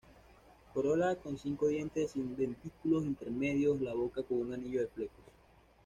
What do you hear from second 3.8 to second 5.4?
la boca con un anillo de flecos.